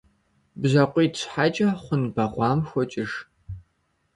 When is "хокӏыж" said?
2.69-3.11